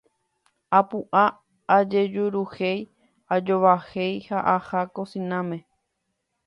apu'ã 0.79 1.25
ajejuruhéi, 1.75 2.81
ajovahéi 3.35 4.19
ha 4.31 4.39
aha 4.57 4.81
kosináme 4.95 5.57